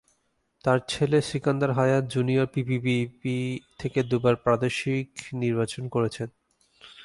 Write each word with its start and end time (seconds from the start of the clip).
তার 0.65 0.79
ছেলে 0.87 1.17
Sikandar 1.21 1.71
Hayat 1.71 2.03
junior 2.09 2.47
PPP 2.53 3.37
থেকে 3.79 3.99
দু'বার 4.03 4.35
প্রাদেশিক 4.35 5.07
নির্বাচন 5.33 5.83
করেছেন। 5.87 6.29